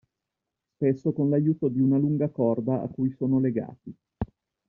[0.73, 3.95] Spesso con l'aiuto di una lunga corda a cui sono legati.